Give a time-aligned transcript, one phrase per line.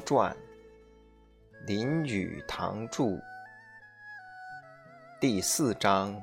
[0.00, 0.36] 传，
[1.66, 3.20] 林语堂著，
[5.20, 6.20] 第四章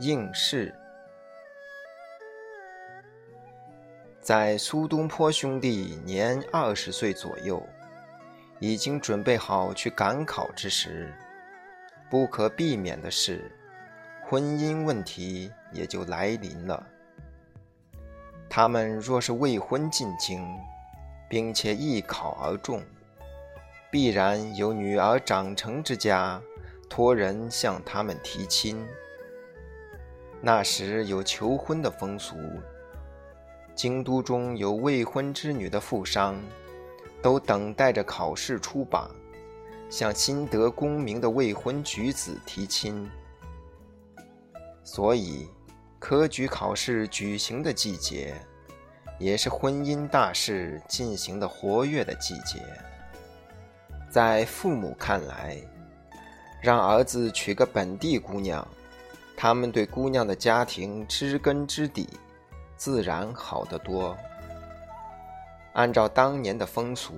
[0.00, 0.74] 应试。
[4.20, 7.60] 在苏东坡兄弟年二十岁左右，
[8.60, 11.12] 已经准备好去赶考之时，
[12.08, 13.50] 不可避免的是，
[14.24, 16.86] 婚姻问题也就来临了。
[18.48, 20.46] 他们若是未婚进京，
[21.32, 22.82] 并且一考而中，
[23.90, 26.38] 必然有女儿长成之家
[26.90, 28.86] 托人向他们提亲。
[30.42, 32.36] 那时有求婚的风俗，
[33.74, 36.38] 京都中有未婚之女的富商，
[37.22, 39.10] 都等待着考试出榜，
[39.88, 43.10] 向新得功名的未婚举子提亲。
[44.84, 45.48] 所以，
[45.98, 48.34] 科举考试举行的季节。
[49.18, 52.60] 也是婚姻大事进行的活跃的季节。
[54.10, 55.56] 在父母看来，
[56.60, 58.66] 让儿子娶个本地姑娘，
[59.36, 62.08] 他们对姑娘的家庭知根知底，
[62.76, 64.16] 自然好得多。
[65.72, 67.14] 按照当年的风俗，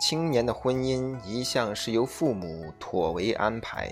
[0.00, 3.90] 青年的婚姻一向是由父母妥为安排。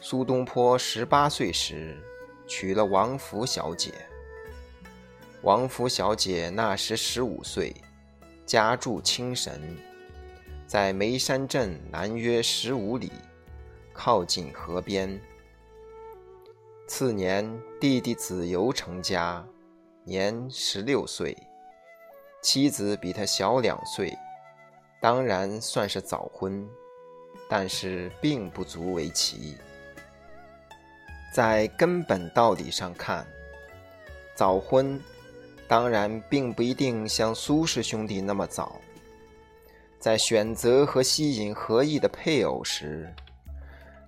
[0.00, 2.00] 苏东坡十八岁时，
[2.46, 3.92] 娶了王府小姐。
[5.42, 7.74] 王府小姐那时十五岁，
[8.44, 9.74] 家住青神，
[10.66, 13.10] 在眉山镇南约十五里，
[13.94, 15.18] 靠近河边。
[16.86, 19.42] 次年，弟弟子由成家，
[20.04, 21.34] 年十六岁，
[22.42, 24.14] 妻子比他小两岁，
[25.00, 26.68] 当然算是早婚，
[27.48, 29.56] 但是并不足为奇。
[31.32, 33.26] 在根本道理上看，
[34.34, 35.00] 早婚。
[35.70, 38.80] 当然，并不一定像苏氏兄弟那么早。
[40.00, 43.08] 在选择和吸引合意的配偶时，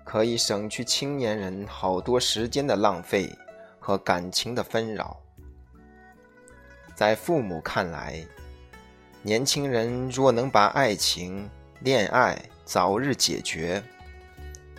[0.02, 3.30] 可以省去青年人好多时间的浪费
[3.78, 5.16] 和感情的纷扰。
[6.96, 8.20] 在父母看来，
[9.22, 13.80] 年轻人若能把爱情、恋爱早日解决，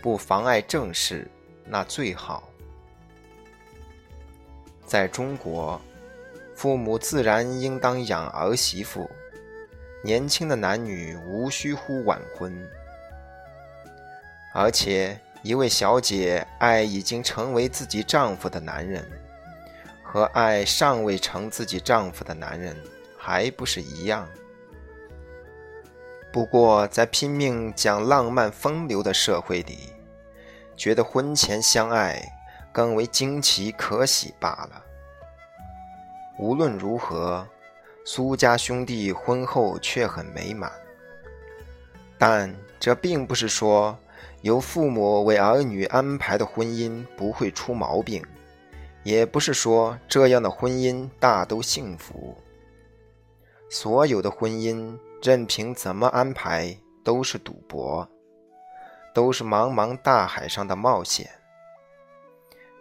[0.02, 1.26] 不妨碍正事，
[1.64, 2.46] 那最好。
[4.84, 5.80] 在中国。
[6.54, 9.10] 父母自然应当养儿媳妇，
[10.02, 12.70] 年轻的男女无需乎晚婚。
[14.54, 19.04] 而且，一位小姐爱已经成为自己丈夫的男人，
[20.02, 22.76] 和爱尚未成自己丈夫的男人，
[23.18, 24.28] 还不是一样？
[26.32, 29.92] 不过，在拼命讲浪漫风流的社会里，
[30.76, 32.22] 觉得婚前相爱
[32.72, 34.83] 更为惊奇可喜罢了。
[36.38, 37.46] 无论如何，
[38.04, 40.70] 苏家兄弟婚后却很美满。
[42.18, 43.98] 但这并不是说
[44.42, 48.24] 由父母为儿女安排的婚姻不会出毛病，
[49.02, 52.36] 也不是说这样的婚姻大都幸福。
[53.70, 58.08] 所有的婚姻，任凭怎么安排，都是赌博，
[59.12, 61.28] 都是茫茫大海上的冒险。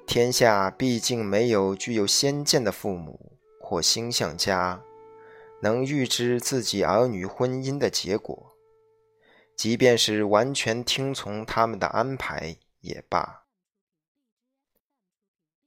[0.05, 3.32] 天下毕竟没有具有先见的父母。
[3.65, 4.81] 或星象家
[5.61, 8.51] 能预知自己儿女婚姻的结果，
[9.55, 13.45] 即便是完全听从他们的安排也罢。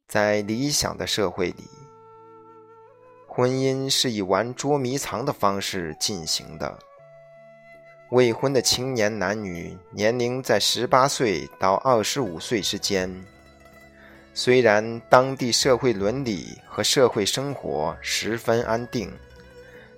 [0.07, 1.65] 在理想的社会里，
[3.27, 6.79] 婚姻是以玩捉迷藏的方式进行的。
[8.11, 13.27] 未婚的青年男女年龄在十八岁到二十五岁之间。
[14.39, 19.11] 虽然当地社会伦理和社会生活十分安定，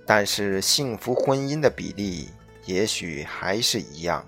[0.05, 2.29] 但是幸福婚姻的比例
[2.63, 4.25] 也许还是一样。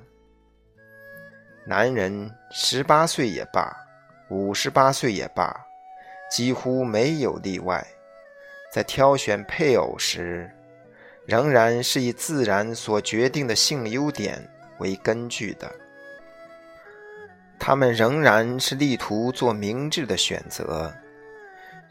[1.65, 3.73] 男人十八岁也罢，
[4.29, 5.55] 五十八岁也罢，
[6.29, 7.81] 几乎没有例外，
[8.69, 10.51] 在挑选配偶时，
[11.25, 14.45] 仍然是以自然所决定的性优点
[14.79, 15.73] 为根据的。
[17.63, 20.91] 他们仍然是力图做明智的选择，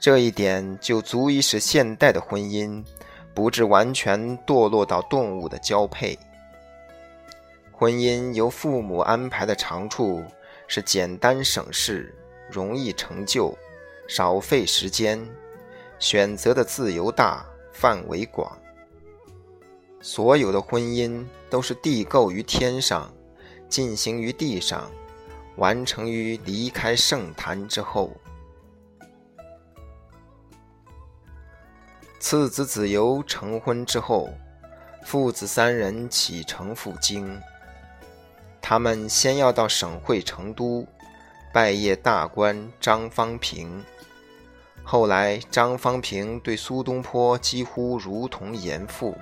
[0.00, 2.84] 这一点就足以使现代的婚姻
[3.32, 6.18] 不致完全堕落到动物的交配。
[7.70, 10.24] 婚姻由父母安排的长处
[10.66, 12.12] 是简单省事、
[12.50, 13.56] 容易成就、
[14.08, 15.24] 少费时间，
[16.00, 18.58] 选择的自由大、范围广。
[20.00, 23.08] 所有的婚姻都是地构于天上，
[23.68, 24.90] 进行于地上。
[25.60, 28.10] 完成于离开圣坛之后，
[32.18, 34.30] 次子子由成婚之后，
[35.04, 37.38] 父子三人启程赴京。
[38.62, 40.86] 他们先要到省会成都
[41.52, 43.84] 拜谒大官张方平。
[44.82, 49.14] 后来，张方平对苏东坡几乎如同严父。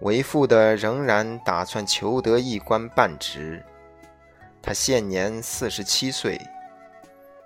[0.00, 3.64] 为父的仍然打算求得一官半职。
[4.66, 6.36] 他现年四十七岁，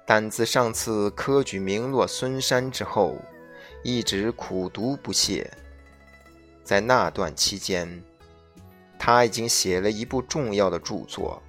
[0.07, 3.15] 但自上次科举名落孙山之后，
[3.85, 5.53] 一直苦读不懈。
[6.65, 8.03] 在那段期间，
[8.99, 11.43] 他已经写了一部重要的著作，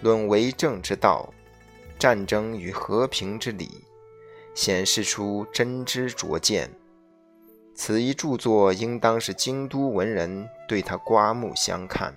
[0.04, 1.34] 《论为政之道，
[1.98, 3.66] 战争与和平之理》，
[4.54, 6.70] 显示出真知灼见。
[7.74, 12.14] 此一著作应当是京都文人对他刮目相看。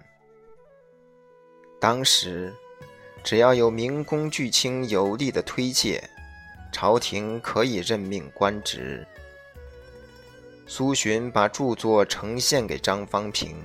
[1.79, 2.53] 当时，
[3.23, 6.03] 只要有名公巨卿有力的推荐，
[6.73, 9.07] 朝廷可以任命官职。
[10.67, 13.55] 苏洵把著作呈现给张方平，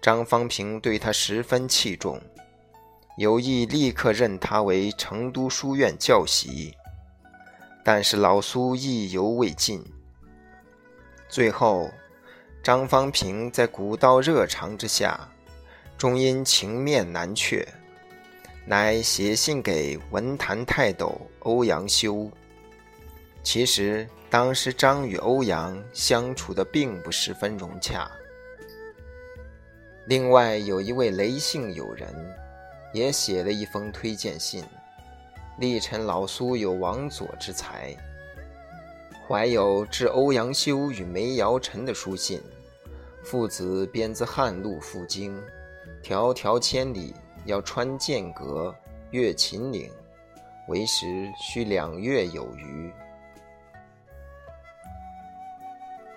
[0.00, 2.22] 张方平对他十分器重，
[3.16, 6.74] 有意立刻任他为成都书院教习，
[7.84, 9.84] 但是老苏意犹未尽。
[11.28, 11.90] 最后，
[12.62, 15.28] 张方平在古道热肠之下，
[16.00, 17.62] 终因情面难却，
[18.64, 22.30] 乃写信给文坛泰斗欧阳修。
[23.42, 28.10] 其实当时张与欧阳相处的并不十分融洽。
[30.06, 32.08] 另外有一位雷姓友人，
[32.94, 34.64] 也写了一封推荐信，
[35.58, 37.94] 力陈老苏有王佐之才。
[39.28, 42.40] 怀有致欧阳修与梅尧臣的书信，
[43.22, 45.38] 父子便自汉路赴京，
[46.02, 47.14] 迢迢千里，
[47.44, 48.74] 要穿剑阁，
[49.10, 49.90] 越秦岭，
[50.68, 52.90] 为时需两月有余。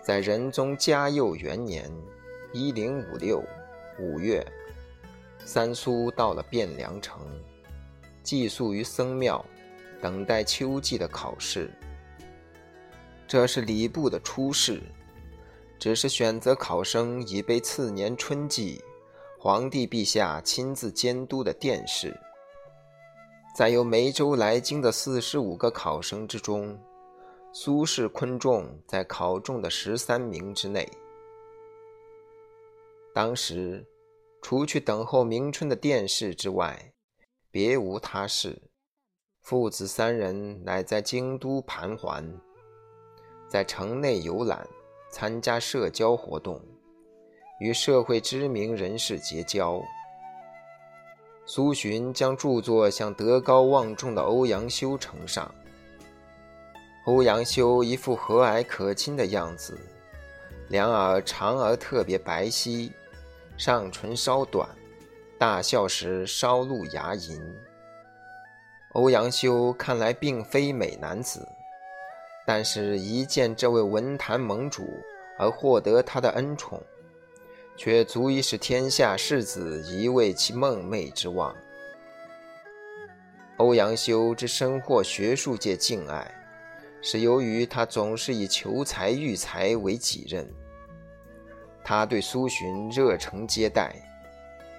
[0.01, 1.89] 在仁宗嘉佑元年
[2.53, 3.43] （一零五六）
[3.99, 4.45] 五月，
[5.45, 7.21] 三苏到了汴梁城，
[8.23, 9.45] 寄宿于僧庙，
[10.01, 11.69] 等待秋季的考试。
[13.27, 14.81] 这是礼部的初试，
[15.77, 18.83] 只是选择考生已被次年春季
[19.43, 22.17] 皇帝陛下亲自监督的殿试。
[23.53, 26.79] 在由梅州来京的四十五个考生之中，
[27.51, 30.89] 苏轼、昆仲在考中的十三名之内。
[33.13, 33.85] 当时，
[34.41, 36.93] 除去等候明春的殿试之外，
[37.51, 38.71] 别无他事。
[39.41, 42.25] 父子三人乃在京都盘桓。
[43.49, 44.65] 在城内游览，
[45.11, 46.61] 参加社交活动，
[47.63, 49.81] 与社会知名人士结交。
[51.45, 55.49] 苏洵将著作向德高望重的欧阳修呈上。
[57.05, 59.79] 欧阳修一副和蔼可亲的样子，
[60.67, 62.91] 两耳长而特别白皙，
[63.55, 64.67] 上唇稍短，
[65.37, 67.41] 大笑时稍露牙龈。
[68.91, 71.47] 欧阳修看来并非美男子。
[72.45, 75.01] 但是，一见这位文坛盟主
[75.39, 76.83] 而获得他的恩宠，
[77.75, 81.55] 却足以使天下士子一为其梦寐之望。
[83.57, 86.29] 欧阳修之深获学术界敬爱，
[87.01, 90.49] 是由于他总是以求才育才为己任。
[91.83, 93.93] 他对苏洵热诚接待，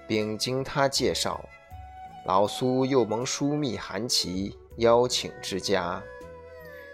[0.07, 1.43] 并经他介绍，
[2.25, 6.01] 老苏又蒙枢密韩琦邀请之家。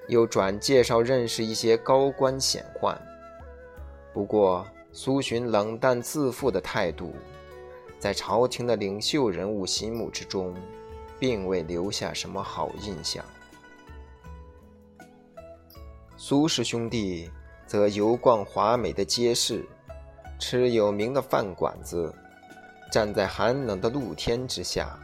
[0.08, 2.98] 又转介绍认识一些高官显宦，
[4.14, 7.14] 不过苏洵冷淡自负的态度，
[7.98, 10.54] 在朝廷的领袖人物心目之中，
[11.18, 13.24] 并未留下什么好印象。
[16.18, 17.32] 苏氏兄弟
[17.66, 19.66] 则游逛华美的街市，
[20.38, 22.14] 吃有名的饭馆子，
[22.92, 25.00] 站在寒冷的露天之下。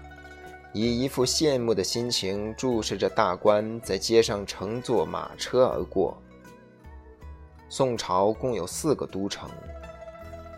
[0.74, 6.16] 以一副羡慕的心情注视着大官在街上乘坐马车而过。
[7.70, 9.50] 宋朝共有四个都城，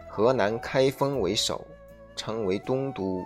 [0.10, 1.66] 河南开封为首，
[2.16, 3.24] 称为东都。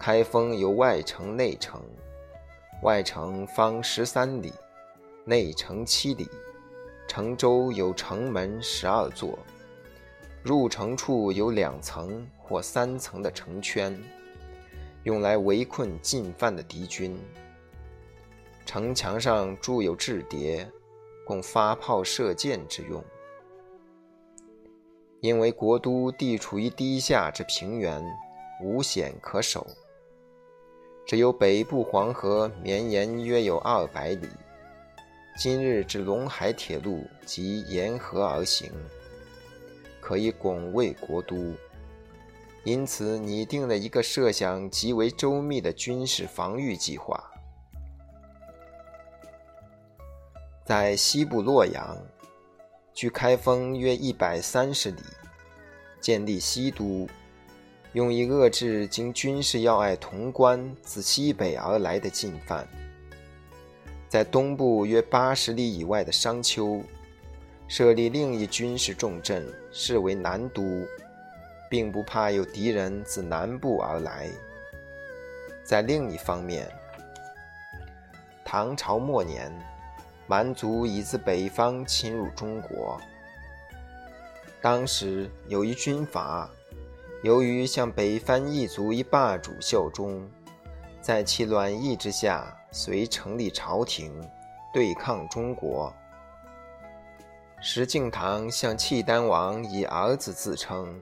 [0.00, 1.80] 开封有外城、内城，
[2.82, 4.52] 外城方十三里，
[5.24, 6.26] 内城七里，
[7.06, 9.38] 城周有城门十二座，
[10.42, 13.96] 入城处有两层或三层的城圈。
[15.04, 17.18] 用来围困进犯的敌军。
[18.66, 20.68] 城墙上筑有雉叠，
[21.24, 23.02] 供发炮射箭之用。
[25.20, 28.02] 因为国都地处于低下之平原，
[28.62, 29.66] 无险可守，
[31.04, 34.28] 只有北部黄河绵延约有二百里。
[35.36, 38.70] 今日至陇海铁路即沿河而行，
[40.00, 41.54] 可以拱卫国都，
[42.64, 47.22] 因此拟定了一个设想极为周密的军事防御计划。
[50.64, 51.96] 在西部洛阳，
[52.98, 55.00] 距开封约一百三十里，
[56.00, 57.06] 建立西都，
[57.92, 62.66] 用以遏制经军事要隘潼关自西北而来的进犯。
[64.08, 66.82] 在东部约八十里以外的商丘，
[67.68, 70.84] 设立另一军事重镇，视为南都，
[71.70, 74.28] 并不怕有敌人自南部而来。
[75.62, 76.68] 在另一方面，
[78.44, 79.52] 唐朝末年，
[80.28, 83.00] 蛮族已自北方侵入中国。
[84.60, 86.48] 当时有一军阀，
[87.24, 90.24] 由于向北方异族一霸主效忠，
[91.00, 92.54] 在其卵意之下。
[92.70, 94.12] 遂成立朝廷，
[94.74, 95.90] 对抗中国。
[97.62, 101.00] 石敬瑭向契丹王以儿子自称，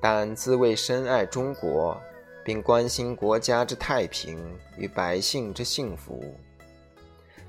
[0.00, 2.00] 但自谓深爱中国，
[2.44, 4.38] 并关心国家之太平
[4.78, 6.22] 与百姓之幸福。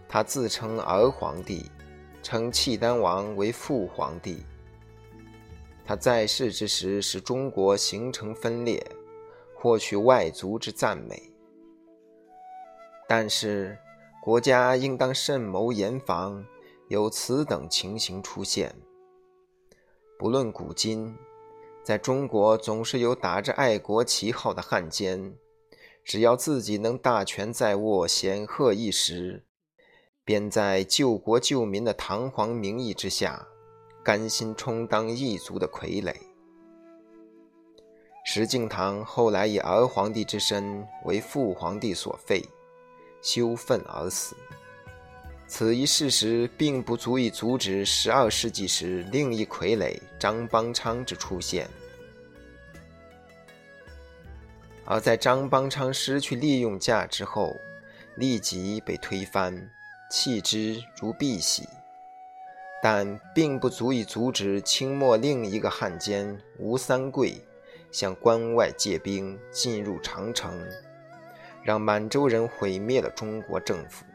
[0.10, 1.70] 他自称儿皇帝，
[2.24, 4.44] 称契丹王为父皇帝。
[5.86, 8.86] 他在世之时，使中国形成分裂，
[9.56, 11.32] 获取外族之赞美。
[13.08, 13.78] 但是，
[14.22, 16.46] 国家应当慎谋严防，
[16.90, 18.76] 有此等情形出现。
[20.20, 21.16] 不论古今，
[21.84, 25.34] 在中国总是有打着爱国旗号的汉奸，
[26.04, 29.46] 只要自己能大权在握、显赫一时，
[30.27, 33.48] 便在救国救民的堂皇名义之下，
[34.03, 36.13] 甘心充当异族的傀儡。
[38.25, 42.43] 石敬瑭后来以儿皇帝之身为父皇帝所废。
[43.22, 44.36] 羞愤而死。
[45.48, 51.67] 此一事实并不足以阻止十二世纪时另一傀儡张邦昌之出现。
[54.86, 57.55] 而在张邦昌失去利用价值后，
[58.15, 59.69] 立即被推翻，
[60.10, 61.64] 弃之如敝屣。
[62.82, 67.42] 但并不足以阻止清末另一个汉奸吴三桂
[67.92, 70.54] 向关外借兵进入长城。
[71.64, 74.06] 让满洲人毁灭了中国政府，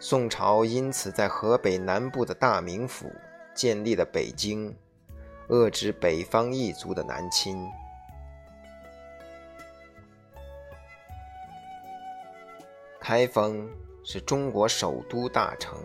[0.00, 3.12] 宋朝因此在河北南部的大名府
[3.52, 4.74] 建立了北京，
[5.48, 7.68] 遏制北方异族的南侵。
[13.04, 13.68] 开封
[14.04, 15.76] 是中国首都大城，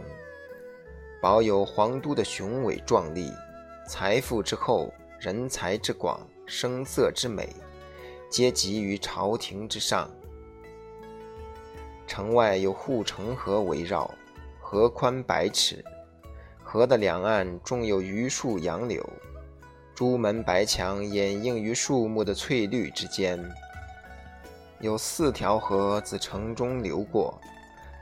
[1.20, 3.32] 保有皇都的雄伟壮丽，
[3.88, 7.50] 财富之厚，人才之广，声色之美。
[8.30, 10.08] 皆集于朝廷之上。
[12.06, 14.14] 城外有护城河围绕，
[14.62, 15.84] 河宽百尺，
[16.64, 19.04] 河的两岸种有榆树杨柳，
[19.96, 23.44] 朱门白墙掩映于树木的翠绿之间。
[24.80, 27.40] 有四条河自城中流过，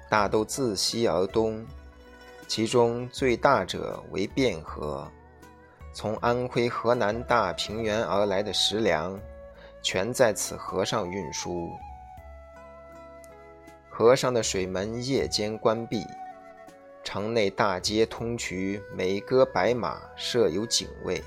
[0.09, 1.65] 大都自西而东，
[2.47, 5.07] 其中最大者为汴河，
[5.93, 9.19] 从安徽、河南大平原而来的食粮。
[9.81, 11.69] 全在此河上运输。
[13.87, 16.03] 河上的水门夜间关闭，
[17.03, 21.23] 城内大街通衢，每隔百码设有警卫。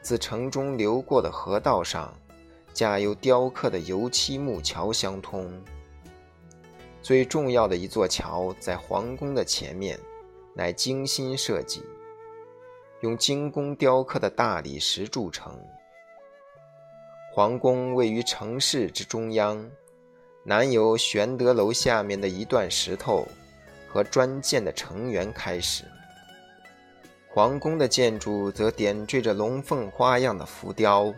[0.00, 2.12] 自城中流过的河道上，
[2.72, 5.52] 架有雕刻的油漆木桥相通。
[7.02, 9.98] 最重要的一座桥在皇宫的前面，
[10.54, 11.82] 乃精心设计，
[13.00, 15.58] 用精工雕刻的大理石铸成。
[17.34, 19.68] 皇宫位于城市之中央，
[20.44, 23.26] 南由玄德楼下面的一段石头
[23.88, 25.84] 和砖建的城垣开始。
[27.28, 31.12] 皇宫的建筑则点缀着龙凤花样的浮雕，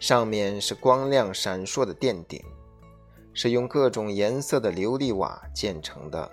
[0.00, 2.42] 上面是光亮闪烁的殿顶，
[3.34, 6.28] 是用各种颜色的琉璃瓦建成的。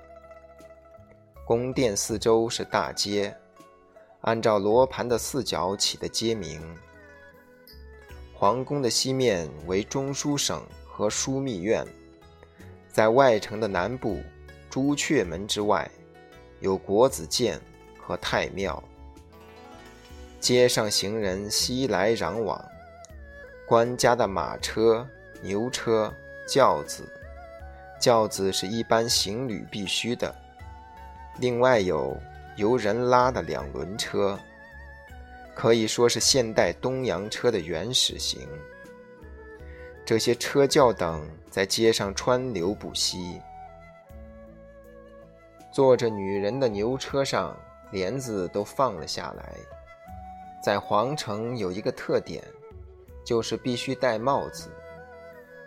[1.46, 3.36] 宫殿四周是大街，
[4.22, 6.62] 按照罗盘的四角起的街名。
[8.34, 11.86] 皇宫的西面为中书省和枢密院，
[12.88, 14.22] 在外城的南部
[14.70, 15.92] 朱雀门之外，
[16.62, 17.60] 有国子监
[18.00, 18.82] 和太庙。
[20.40, 22.64] 街上行人熙来攘往，
[23.68, 25.06] 官家的马车、
[25.42, 26.10] 牛车、
[26.48, 27.04] 轿子，
[28.00, 30.34] 轿子是一般行旅必须的，
[31.40, 32.18] 另外有
[32.56, 34.40] 由人拉的两轮车。
[35.54, 38.48] 可以说是现代东洋车的原始型。
[40.06, 43.42] 这些车轿等在街上川流不息。
[45.74, 47.58] 坐着女人的牛车上
[47.92, 49.56] 帘子都放了下来。
[50.64, 52.42] 在皇城有一个特点，
[53.28, 54.70] 就是必须戴帽子，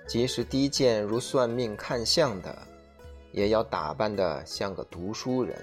[0.06, 2.56] 即使低贱如算命看相的，
[3.32, 5.54] 也要打扮的像个读书人。